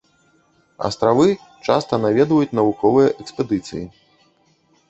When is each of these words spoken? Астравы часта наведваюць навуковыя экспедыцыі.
Астравы 0.89 1.27
часта 1.69 1.93
наведваюць 2.05 2.57
навуковыя 2.61 3.13
экспедыцыі. 3.25 3.85